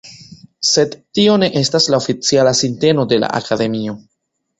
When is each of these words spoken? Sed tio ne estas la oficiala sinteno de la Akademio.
Sed 0.69 0.93
tio 1.17 1.35
ne 1.41 1.49
estas 1.61 1.87
la 1.95 1.99
oficiala 2.03 2.53
sinteno 2.61 3.05
de 3.13 3.21
la 3.25 3.31
Akademio. 3.41 3.95